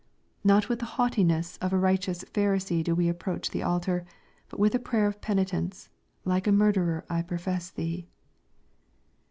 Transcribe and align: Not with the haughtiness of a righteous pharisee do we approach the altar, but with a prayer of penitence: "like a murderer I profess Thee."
Not 0.43 0.67
with 0.67 0.79
the 0.79 0.87
haughtiness 0.97 1.57
of 1.57 1.71
a 1.71 1.77
righteous 1.77 2.23
pharisee 2.33 2.81
do 2.83 2.95
we 2.95 3.07
approach 3.07 3.51
the 3.51 3.61
altar, 3.61 4.03
but 4.49 4.59
with 4.59 4.73
a 4.73 4.79
prayer 4.79 5.05
of 5.05 5.21
penitence: 5.21 5.89
"like 6.25 6.47
a 6.47 6.51
murderer 6.51 7.05
I 7.07 7.21
profess 7.21 7.69
Thee." 7.69 8.07